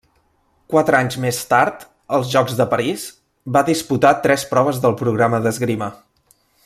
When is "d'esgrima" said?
5.45-5.93